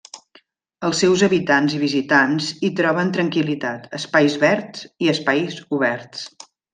Els 0.87 0.99
seus 1.03 1.23
habitants 1.27 1.75
i 1.79 1.81
visitants 1.83 2.47
hi 2.63 2.71
troben 2.81 3.11
tranquil·litat, 3.17 3.85
espais 4.01 4.39
verds 4.47 4.85
i 5.07 5.13
espais 5.17 5.61
oberts. 5.79 6.25